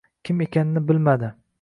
—kim 0.29 0.41
ekanini 0.45 0.85
bilmadi. 0.89 1.33